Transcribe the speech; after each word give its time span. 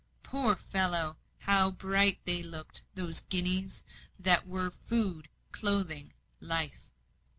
Poor 0.23 0.55
fellow! 0.55 1.15
how 1.41 1.69
bright 1.69 2.17
they 2.25 2.41
looked; 2.41 2.81
those 2.95 3.19
guineas, 3.19 3.83
that 4.17 4.47
were 4.47 4.71
food, 4.89 5.29
clothing, 5.51 6.11
life. 6.39 6.89